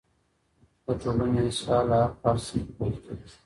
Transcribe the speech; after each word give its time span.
د 0.85 0.87
ټولنې 1.01 1.39
اصلاح 1.49 1.83
له 1.89 1.99
هر 2.07 2.11
فرد 2.23 2.41
څخه 2.47 2.71
پیل 2.77 2.95
کېږي. 3.03 3.29